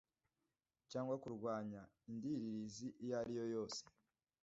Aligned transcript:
cyangwa 0.91 1.15
kurwanya 1.23 1.81
indiririzi 2.09 2.87
iyo 3.03 3.13
ariyo 3.21 3.45
yose 3.55 3.81